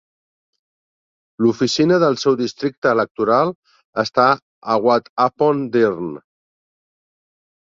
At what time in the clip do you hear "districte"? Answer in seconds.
2.39-2.91